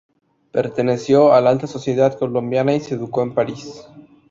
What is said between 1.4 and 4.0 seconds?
la alta sociedad colombiana y se educó en París.